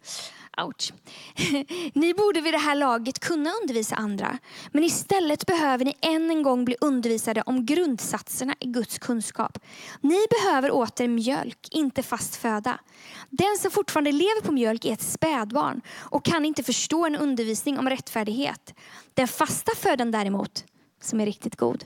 [0.62, 0.94] Ouch.
[1.94, 4.38] Ni borde vid det här laget kunna undervisa andra.
[4.72, 9.60] Men istället behöver ni än en gång bli undervisade om grundsatserna i Guds kunskap.
[10.02, 12.80] Ni behöver åter mjölk, inte fast föda.
[13.30, 17.80] Den som fortfarande lever på mjölk är ett spädbarn och kan inte förstå en undervisning
[17.80, 18.74] om rättfärdighet.
[19.14, 20.66] Den fasta födan däremot,
[21.02, 21.86] som är riktigt god,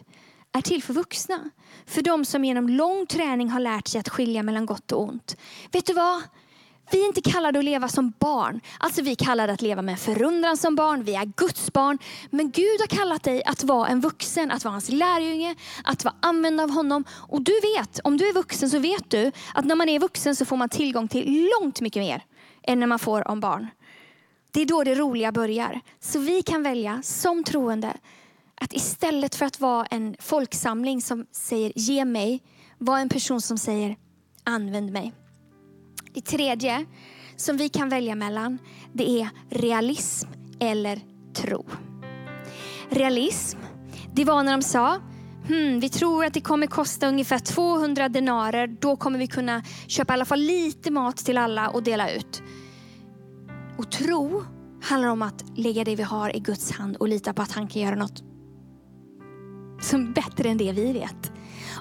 [0.51, 1.49] är till för vuxna.
[1.85, 5.37] För de som genom lång träning har lärt sig att skilja mellan gott och ont.
[5.71, 6.21] Vet du vad?
[6.91, 8.61] Vi är inte kallade att leva som barn.
[8.79, 11.03] Alltså vi är kallade att leva med förundran som barn.
[11.03, 11.97] Vi är Guds barn.
[12.29, 16.15] Men Gud har kallat dig att vara en vuxen, att vara hans lärjunge, att vara
[16.19, 17.03] använd av honom.
[17.11, 20.35] Och du vet, om du är vuxen så vet du att när man är vuxen
[20.35, 22.23] så får man tillgång till långt mycket mer
[22.63, 23.67] än när man får om barn.
[24.51, 25.81] Det är då det roliga börjar.
[25.99, 27.93] Så vi kan välja som troende
[28.61, 32.43] att istället för att vara en folksamling som säger ge mig,
[32.77, 33.95] vara en person som säger
[34.43, 35.13] använd mig.
[36.13, 36.85] Det tredje
[37.35, 38.59] som vi kan välja mellan,
[38.93, 40.99] det är realism eller
[41.33, 41.65] tro.
[42.89, 43.59] Realism,
[44.13, 44.99] det var när de sa,
[45.47, 50.13] hmm, vi tror att det kommer kosta ungefär 200 denarer, då kommer vi kunna köpa
[50.13, 52.41] i alla fall lite mat till alla och dela ut.
[53.77, 54.43] Och tro
[54.81, 57.67] handlar om att lägga det vi har i Guds hand och lita på att han
[57.67, 58.23] kan göra något
[59.81, 61.31] som bättre än det vi vet.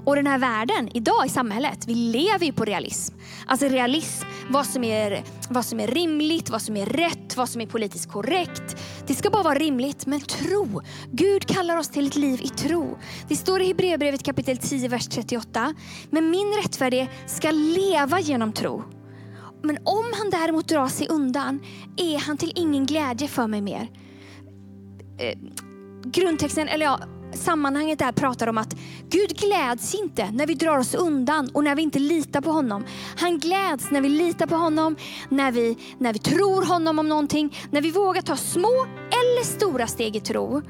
[0.04, 3.14] Och den här världen, idag i samhället, vi lever ju på realism.
[3.46, 7.60] Alltså realism, vad som, är, vad som är rimligt, vad som är rätt, vad som
[7.60, 8.76] är politiskt korrekt.
[9.06, 10.80] Det ska bara vara rimligt, men tro.
[11.12, 12.98] Gud kallar oss till ett liv i tro.
[13.28, 15.74] Det står i Hebreerbrevet kapitel 10, vers 38.
[16.10, 18.84] Men min rättfärdige ska leva genom tro.
[19.62, 21.60] Men om han däremot drar sig undan
[21.96, 23.88] är han till ingen glädje för mig mer.
[25.18, 25.38] Eh,
[26.04, 27.00] grundtexten, eller ja,
[27.32, 28.74] sammanhanget där pratar om att
[29.08, 32.84] Gud gläds inte när vi drar oss undan och när vi inte litar på honom.
[33.16, 34.96] Han gläds när vi litar på honom,
[35.28, 39.86] när vi, när vi tror honom om någonting, när vi vågar ta små eller stora
[39.86, 40.62] steg i tro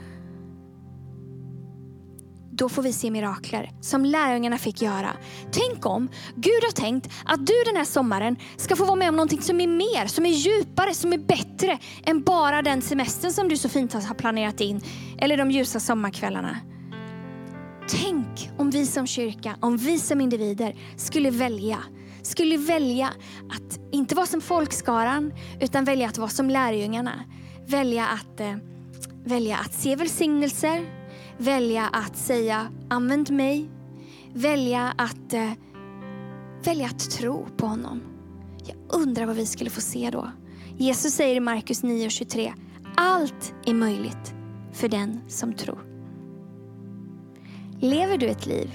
[2.60, 5.16] då får vi se mirakler som lärjungarna fick göra.
[5.50, 9.16] Tänk om Gud har tänkt att du den här sommaren ska få vara med om
[9.16, 13.48] någonting som är mer, som är djupare, som är bättre än bara den semestern som
[13.48, 14.80] du så fint har planerat in
[15.18, 16.56] eller de ljusa sommarkvällarna.
[17.88, 21.78] Tänk om vi som kyrka, om vi som individer skulle välja
[22.22, 23.06] skulle välja
[23.50, 27.24] att inte vara som folkskaran utan välja att vara som lärjungarna.
[27.66, 28.56] Välja att, eh,
[29.24, 30.99] välja att se välsignelser,
[31.40, 33.70] välja att säga använd mig,
[34.32, 35.50] välja att, eh,
[36.64, 38.00] välja att tro på honom.
[38.66, 40.30] Jag undrar vad vi skulle få se då.
[40.76, 42.54] Jesus säger i Markus 9.23
[42.96, 44.34] allt är möjligt
[44.72, 45.84] för den som tror.
[47.80, 48.70] Lever du ett liv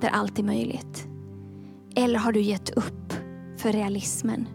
[0.00, 1.06] där allt är möjligt?
[1.94, 3.12] Eller har du gett upp
[3.58, 4.48] för realismen?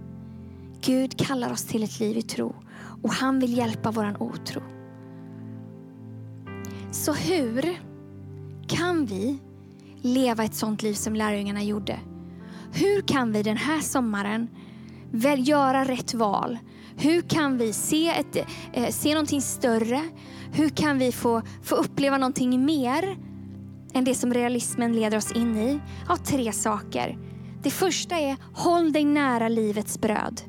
[0.82, 2.56] Gud kallar oss till ett liv i tro
[3.04, 4.73] och han vill hjälpa våran otro.
[6.94, 7.80] Så hur
[8.68, 9.40] kan vi
[10.02, 12.00] leva ett sånt liv som lärjungarna gjorde?
[12.74, 14.50] Hur kan vi den här sommaren
[15.12, 16.58] väl göra rätt val?
[16.96, 18.36] Hur kan vi se, ett,
[18.74, 20.02] eh, se någonting större?
[20.52, 23.18] Hur kan vi få, få uppleva någonting mer
[23.94, 25.80] än det som realismen leder oss in i?
[26.08, 27.18] Ja, tre saker.
[27.64, 30.42] Det första är håll dig nära livets bröd.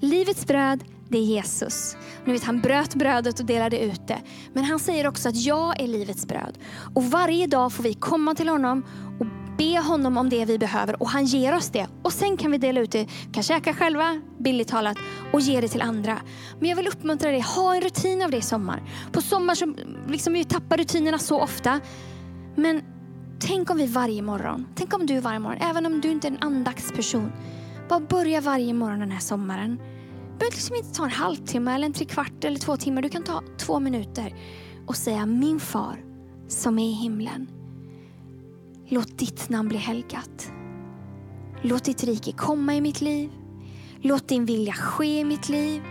[0.00, 1.96] Livets bröd, det är Jesus.
[2.24, 4.18] Nu vet, han bröt brödet och delade ut det.
[4.52, 6.58] Men han säger också att jag är livets bröd.
[6.94, 8.82] Och varje dag får vi komma till honom
[9.20, 9.26] och
[9.58, 11.86] be honom om det vi behöver och han ger oss det.
[12.02, 14.98] Och sen kan vi dela ut det, vi kan käka själva, billigt talat,
[15.32, 16.18] och ge det till andra.
[16.60, 18.82] Men jag vill uppmuntra dig, ha en rutin av det i sommar.
[19.12, 19.74] På sommar så
[20.08, 21.80] liksom vi tappar rutinerna så ofta.
[22.56, 22.82] Men
[23.38, 26.30] tänk om vi varje morgon, tänk om du varje morgon, även om du inte är
[26.30, 27.32] en andaktsperson,
[27.88, 29.78] bara börja varje morgon den här sommaren.
[30.40, 33.02] Behöver liksom inte ta en halvtimme, eller en trekvart eller två timmar.
[33.02, 34.34] Du kan ta två minuter
[34.86, 36.04] och säga min far
[36.48, 37.48] som är i himlen.
[38.88, 40.52] Låt ditt namn bli helgat.
[41.62, 43.30] Låt ditt rike komma i mitt liv.
[44.00, 45.82] Låt din vilja ske i mitt liv.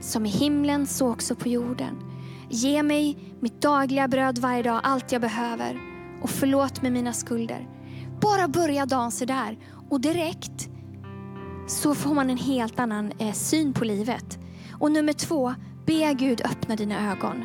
[0.00, 2.02] Som i himlen så också på jorden.
[2.50, 5.80] Ge mig mitt dagliga bröd varje dag, allt jag behöver.
[6.22, 7.68] Och förlåt mig mina skulder.
[8.20, 9.58] Bara börja dagen sådär.
[9.90, 10.71] och direkt
[11.66, 14.38] så får man en helt annan eh, syn på livet.
[14.80, 15.54] Och nummer två,
[15.86, 17.44] be Gud öppna dina ögon.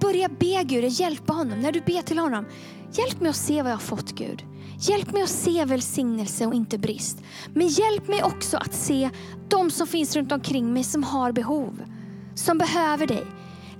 [0.00, 1.60] Börja be Gud hjälpa honom.
[1.60, 2.44] När du ber till honom,
[2.92, 4.44] hjälp mig att se vad jag har fått Gud.
[4.80, 7.22] Hjälp mig att se välsignelse och inte brist.
[7.54, 9.10] Men hjälp mig också att se
[9.48, 11.82] de som finns runt omkring mig som har behov.
[12.34, 13.24] Som behöver dig.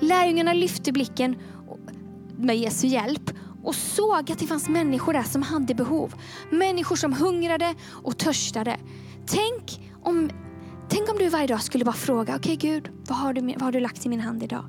[0.01, 1.37] Lärjungarna lyfte blicken
[2.37, 3.31] med Jesu hjälp
[3.63, 6.15] och såg att det fanns människor där som hade behov.
[6.51, 8.77] Människor som hungrade och törstade.
[9.31, 10.31] Tänk om,
[10.89, 13.63] tänk om du varje dag skulle bara fråga, okej okay, Gud, vad har, du, vad
[13.63, 14.65] har du lagt i min hand idag?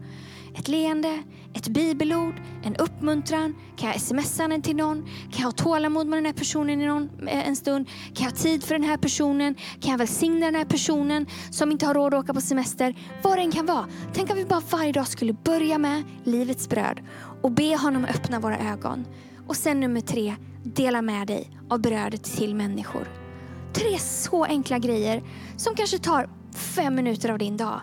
[0.55, 3.55] Ett leende, ett bibelord, en uppmuntran.
[3.77, 5.05] Kan jag smsa den till någon?
[5.05, 7.87] Kan jag ha tålamod med den här personen i någon, eh, en stund?
[7.87, 9.55] Kan jag ha tid för den här personen?
[9.81, 12.95] Kan jag välsigna den här personen som inte har råd att åka på semester?
[13.21, 13.85] Vad det än kan vara.
[14.13, 16.99] Tänk om vi bara varje dag skulle börja med livets bröd
[17.41, 19.05] och be honom öppna våra ögon.
[19.47, 23.28] Och sen nummer tre, dela med dig av brödet till människor.
[23.73, 25.23] Tre så enkla grejer
[25.57, 27.81] som kanske tar fem minuter av din dag.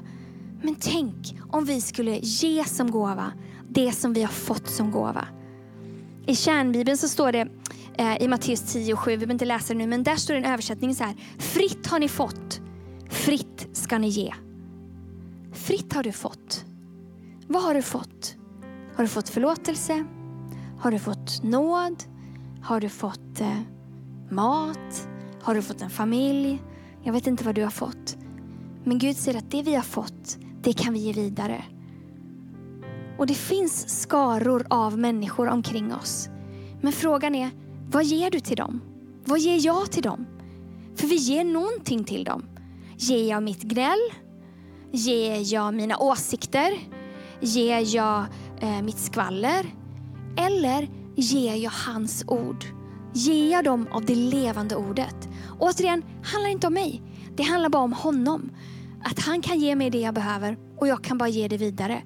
[0.62, 3.32] Men tänk om vi skulle ge som gåva
[3.68, 5.28] det som vi har fått som gåva.
[6.26, 7.48] I kärnbibeln så står det
[7.98, 10.34] eh, i Matteus 10 och 7, vi behöver inte läsa det nu, men där står
[10.34, 11.14] det en översättning så här.
[11.38, 12.60] Fritt har ni fått,
[13.10, 14.34] fritt ska ni ge.
[15.52, 16.64] Fritt har du fått.
[17.46, 18.36] Vad har du fått?
[18.96, 20.04] Har du fått förlåtelse?
[20.80, 22.04] Har du fått nåd?
[22.62, 23.60] Har du fått eh,
[24.30, 25.08] mat?
[25.46, 26.62] Har du fått en familj?
[27.02, 28.16] Jag vet inte vad du har fått.
[28.84, 31.64] Men Gud säger att det vi har fått, det kan vi ge vidare.
[33.18, 36.28] Och det finns skaror av människor omkring oss.
[36.80, 37.50] Men frågan är,
[37.90, 38.80] vad ger du till dem?
[39.24, 40.26] Vad ger jag till dem?
[40.94, 42.44] För vi ger någonting till dem.
[42.96, 44.12] Ger jag mitt gnäll?
[44.92, 46.72] Ger jag mina åsikter?
[47.40, 48.24] Ger jag
[48.60, 49.66] eh, mitt skvaller?
[50.36, 52.64] Eller ger jag hans ord?
[53.16, 55.28] Ger jag dem av det levande ordet?
[55.58, 57.02] Återigen, handlar inte om mig.
[57.36, 58.50] Det handlar bara om honom.
[59.04, 62.02] Att han kan ge mig det jag behöver och jag kan bara ge det vidare.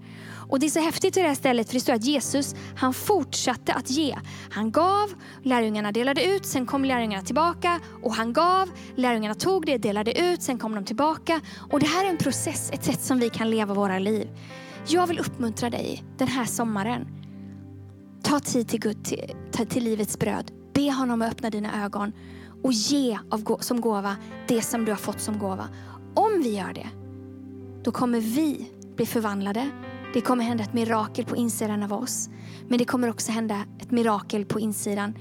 [0.49, 2.94] Och Det är så häftigt i det här stället för det står att Jesus han
[2.94, 4.16] fortsatte att ge.
[4.51, 5.11] Han gav,
[5.42, 10.42] lärjungarna delade ut, sen kom lärjungarna tillbaka och han gav, lärjungarna tog det, delade ut,
[10.42, 11.40] sen kom de tillbaka.
[11.70, 14.29] Och Det här är en process, ett sätt som vi kan leva våra liv.
[14.87, 17.09] Jag vill uppmuntra dig den här sommaren.
[18.23, 20.60] Ta tid till Gud, till, till livets bröd.
[20.81, 22.12] Be honom att öppna dina ögon
[22.62, 24.16] och ge av, som gåva
[24.49, 25.69] det som du har fått som gåva.
[26.14, 26.87] Om vi gör det,
[27.83, 29.71] då kommer vi bli förvandlade.
[30.14, 32.31] Det kommer hända ett mirakel på insidan av oss.
[32.69, 35.14] Men det kommer också hända ett mirakel på insidan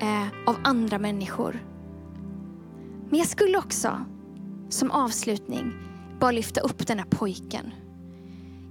[0.00, 1.64] eh, av andra människor.
[3.10, 4.04] Men jag skulle också
[4.68, 5.74] som avslutning
[6.20, 7.72] bara lyfta upp den här pojken.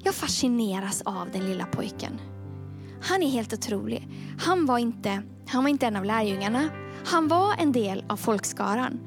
[0.03, 2.21] Jag fascineras av den lilla pojken.
[3.01, 4.07] Han är helt otrolig.
[4.39, 6.69] Han var inte, han var inte en av lärjungarna.
[7.05, 8.99] Han var en del av folkskaran.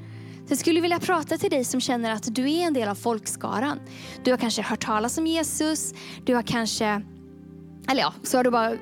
[0.48, 3.80] jag skulle vilja prata till dig som känner att du är en del av folkskaran.
[4.24, 7.02] Du har kanske hört talas om Jesus, du har kanske
[7.88, 8.72] eller ja, så har du bara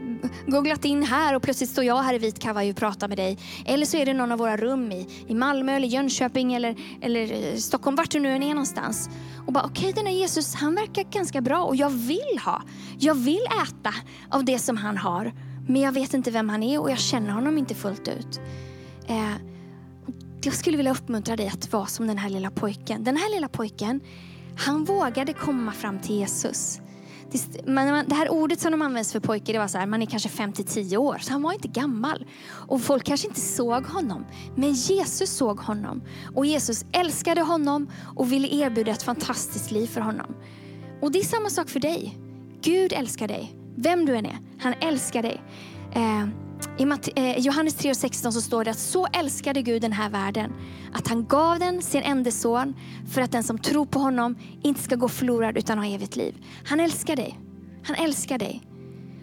[0.46, 3.38] googlat in här och plötsligt står jag här i vit kavaj och pratar med dig.
[3.66, 7.52] Eller så är det någon av våra rum i, i Malmö eller Jönköping eller, eller
[7.52, 9.10] eh, Stockholm, vart du nu än är någonstans.
[9.46, 12.62] Och bara, okej okay, den här Jesus, han verkar ganska bra och jag vill ha.
[12.98, 13.94] Jag vill äta
[14.30, 15.32] av det som han har.
[15.68, 18.40] Men jag vet inte vem han är och jag känner honom inte fullt ut.
[19.06, 19.34] Eh,
[20.42, 23.04] jag skulle vilja uppmuntra dig att vara som den här lilla pojken.
[23.04, 24.00] Den här lilla pojken,
[24.56, 26.80] han vågade komma fram till Jesus.
[27.30, 30.28] Det, här ordet som de används för pojke, det var så här, man är kanske
[30.28, 32.26] 5 10 år, så han var inte gammal.
[32.50, 34.26] Och folk kanske inte såg honom,
[34.56, 36.02] men Jesus såg honom.
[36.34, 40.34] Och Jesus älskade honom och ville erbjuda ett fantastiskt liv för honom.
[41.02, 42.18] Och det är samma sak för dig.
[42.62, 44.38] Gud älskar dig, vem du än är.
[44.58, 45.42] Han älskar dig.
[45.92, 46.26] Eh,
[46.78, 50.52] i eh, Johannes 3.16 så står det att så älskade Gud den här världen
[50.92, 52.74] att han gav den sin enda son
[53.12, 56.34] för att den som tror på honom inte ska gå förlorad utan ha evigt liv.
[56.64, 57.38] Han älskar dig.
[57.84, 58.62] Han älskar dig.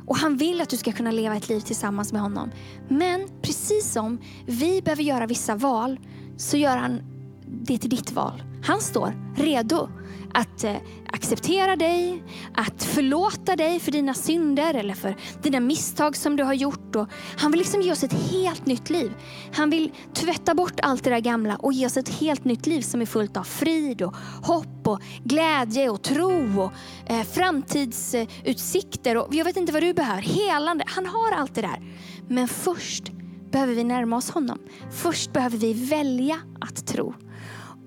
[0.08, 2.52] Och han vill att du ska kunna leva ett liv tillsammans med honom.
[2.90, 6.00] Men precis som vi behöver göra vissa val
[6.38, 7.02] så gör han
[7.48, 8.44] det till ditt val.
[8.66, 9.90] Han står redo
[10.34, 10.76] att eh,
[11.08, 12.24] acceptera dig,
[12.54, 16.96] att förlåta dig för dina synder eller för dina misstag som du har gjort.
[16.96, 19.12] Och han vill liksom ge oss ett helt nytt liv.
[19.54, 22.82] Han vill tvätta bort allt det där gamla och ge oss ett helt nytt liv
[22.82, 26.72] som är fullt av frid och hopp och glädje och tro och
[27.06, 29.18] eh, framtidsutsikter.
[29.18, 30.22] Och jag vet inte vad du behöver.
[30.22, 30.84] Helande.
[30.88, 31.82] Han har allt det där.
[32.28, 33.12] Men först
[33.52, 34.60] behöver vi närma oss honom.
[34.92, 37.14] Först behöver vi välja att tro.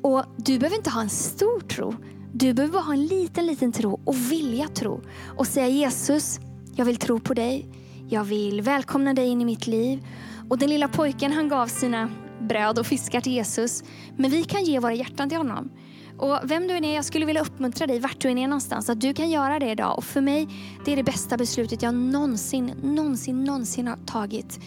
[0.02, 1.94] Och Du behöver inte ha en stor tro.
[2.32, 5.00] Du behöver bara ha en liten, liten tro och vilja tro.
[5.36, 6.40] Och säga Jesus,
[6.74, 7.68] jag vill tro på dig.
[8.08, 10.06] Jag vill välkomna dig in i mitt liv.
[10.48, 13.84] Och den lilla pojken han gav sina bröd och fiskar till Jesus.
[14.16, 15.70] Men vi kan ge våra hjärtan till honom.
[16.18, 18.90] Och vem du än är, jag skulle vilja uppmuntra dig vart du än är någonstans,
[18.90, 19.98] att du kan göra det idag.
[19.98, 20.48] Och för mig,
[20.84, 24.60] det är det bästa beslutet jag någonsin, någonsin, någonsin har tagit.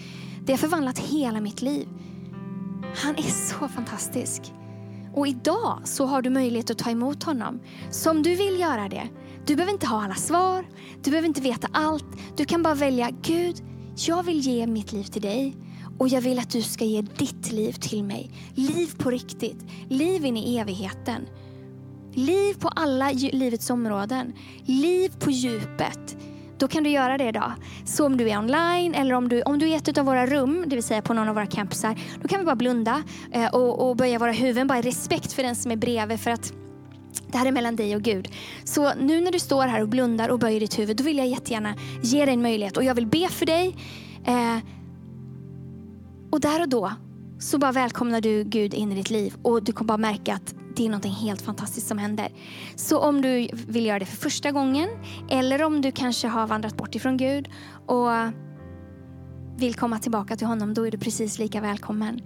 [0.46, 1.88] Det har förvandlat hela mitt liv.
[2.96, 4.54] Han är så fantastisk.
[5.14, 7.60] Och idag så har du möjlighet att ta emot honom.
[7.92, 9.10] Så om du vill göra det,
[9.46, 10.66] du behöver inte ha alla svar,
[11.04, 12.06] du behöver inte veta allt.
[12.38, 13.56] Du kan bara välja, Gud,
[13.96, 15.56] jag vill ge mitt liv till dig.
[15.98, 18.32] Och jag vill att du ska ge ditt liv till mig.
[18.56, 21.28] Liv på riktigt, liv in i evigheten.
[22.14, 24.34] Liv på alla livets områden.
[24.66, 26.18] Liv på djupet
[26.62, 27.52] då kan du göra det idag.
[27.86, 30.26] Så om du är online eller om du, om du är i ett av våra
[30.26, 33.48] rum, det vill säga på någon av våra campusar, då kan vi bara blunda eh,
[33.48, 36.20] och, och böja våra huvuden, bara i respekt för den som är bredvid.
[36.20, 36.54] För att
[37.32, 38.28] det här är mellan dig och Gud.
[38.64, 41.28] Så nu när du står här och blundar och böjer ditt huvud, då vill jag
[41.28, 42.78] jättegärna ge dig en möjlighet.
[42.78, 43.76] Och jag vill be för dig.
[44.26, 44.58] Eh,
[46.32, 46.92] och där och då
[47.40, 50.61] så bara välkomnar du Gud in i ditt liv och du kommer bara märka att
[50.76, 52.30] det är något helt fantastiskt som händer.
[52.76, 54.90] Så om du vill göra det för första gången
[55.30, 57.50] eller om du kanske har vandrat bort ifrån Gud
[57.86, 58.10] och
[59.58, 62.22] vill komma tillbaka till honom, då är du precis lika välkommen.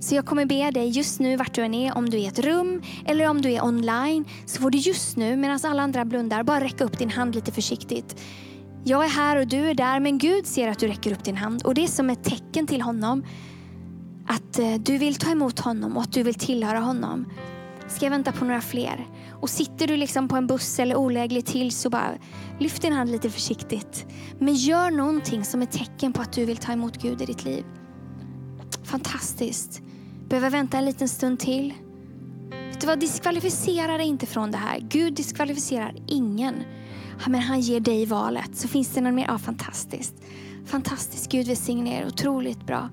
[0.00, 2.26] Så jag kommer be dig just nu vart du än är, om du är i
[2.26, 6.04] ett rum eller om du är online, så får du just nu medan alla andra
[6.04, 8.20] blundar bara räcka upp din hand lite försiktigt.
[8.84, 11.36] Jag är här och du är där, men Gud ser att du räcker upp din
[11.36, 13.24] hand och det är som ett tecken till honom
[14.26, 17.26] att eh, du vill ta emot honom och att du vill tillhöra honom.
[17.92, 19.06] Ska jag vänta på några fler?
[19.40, 22.10] Och sitter du liksom på en buss eller olägligt till så bara
[22.58, 24.06] lyft din hand lite försiktigt.
[24.38, 27.44] Men gör någonting som ett tecken på att du vill ta emot Gud i ditt
[27.44, 27.64] liv.
[28.84, 29.82] Fantastiskt.
[30.28, 31.74] Behöver vänta en liten stund till.
[32.50, 34.78] Vet du vad, diskvalificera dig inte från det här.
[34.80, 36.54] Gud diskvalificerar ingen.
[37.26, 38.56] Men han ger dig valet.
[38.56, 39.26] Så finns det någon mer?
[39.28, 40.14] Ja, fantastiskt.
[40.66, 41.32] Fantastiskt.
[41.32, 42.06] Gud välsigne er.
[42.06, 42.90] Otroligt bra.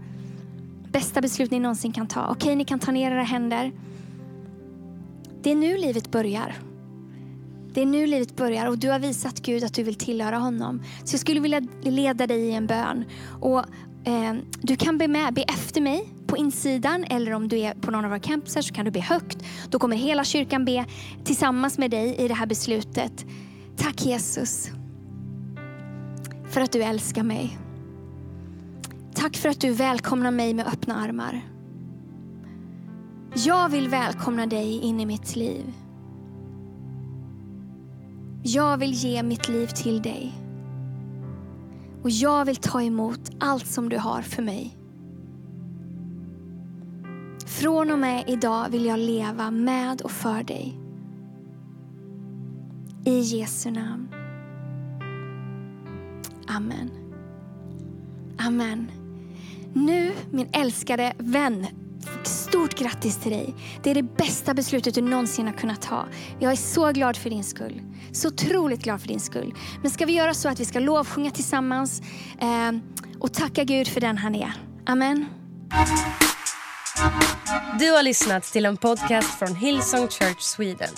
[0.92, 2.28] Bästa beslut ni någonsin kan ta.
[2.28, 3.72] Okej, ni kan ta ner era händer.
[5.44, 6.56] Det är nu livet börjar.
[7.74, 10.84] Det är nu livet börjar och du har visat Gud att du vill tillhöra honom.
[11.04, 13.06] Så jag skulle vilja leda dig i en bön.
[13.42, 13.60] Och,
[14.08, 17.92] eh, du kan be med, be efter mig på insidan eller om du är på
[17.92, 19.38] någon av våra campusar så kan du be högt.
[19.70, 20.86] Då kommer hela kyrkan be
[21.24, 23.26] tillsammans med dig i det här beslutet.
[23.78, 24.70] Tack Jesus
[26.50, 27.58] för att du älskar mig.
[29.14, 31.42] Tack för att du välkomnar mig med öppna armar.
[33.34, 35.74] Jag vill välkomna dig in i mitt liv.
[38.44, 40.34] Jag vill ge mitt liv till dig.
[42.04, 44.78] Och jag vill ta emot allt som du har för mig.
[47.46, 50.80] Från och med idag vill jag leva med och för dig.
[53.06, 54.08] I Jesu namn.
[56.48, 56.90] Amen.
[58.38, 58.92] Amen.
[59.74, 61.68] Nu, min älskade vän,
[62.30, 63.56] Stort grattis till dig.
[63.84, 66.06] Det är det bästa beslutet du någonsin har kunnat ta.
[66.40, 67.82] Jag är så glad för din skull.
[68.12, 69.54] Så otroligt glad för din skull.
[69.82, 72.02] Men ska vi göra så att vi ska lovsjunga tillsammans
[72.42, 72.72] eh,
[73.20, 74.54] och tacka Gud för den han är.
[74.86, 75.26] Amen.
[77.80, 80.94] Du har lyssnat till en podcast från Hillsong Church Sweden.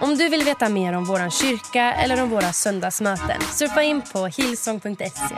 [0.00, 4.26] Om du vill veta mer om vår kyrka eller om våra söndagsmöten surfa in på
[4.26, 5.34] hillsong.se.